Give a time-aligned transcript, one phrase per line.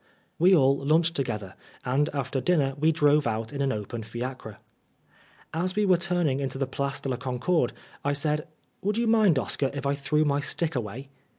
[0.39, 1.53] We all lunched together,
[1.85, 4.57] and after dinner we drove out in an open fiacre.
[5.53, 7.71] As we were turning into the Place de la Concorde,
[8.03, 8.47] I said,
[8.81, 11.09] "Would you mind, Oscar, if I threw my stick away?"